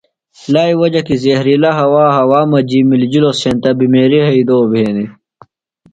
لائی 0.53 0.73
وجہ 0.81 1.01
کی 1.07 1.15
زہرِلہ 1.23 1.71
ہوا 1.79 2.05
ہوا 2.17 2.39
مجیۡ 2.51 2.85
مِلِجلوۡ 2.89 3.37
سینتہ 3.41 3.71
بِمیریہ 3.77 4.25
ہیدوۡ 4.31 4.65
بھینیۡ 4.71 5.09